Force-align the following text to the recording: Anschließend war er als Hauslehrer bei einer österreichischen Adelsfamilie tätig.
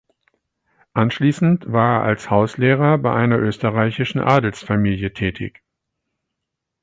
Anschließend 0.95 1.71
war 1.71 1.97
er 1.97 2.01
als 2.03 2.31
Hauslehrer 2.31 2.97
bei 2.97 3.13
einer 3.13 3.37
österreichischen 3.37 4.19
Adelsfamilie 4.19 5.13
tätig. 5.13 5.61